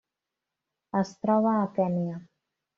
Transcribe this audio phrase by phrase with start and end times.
[1.01, 2.19] Es troba a Kenya.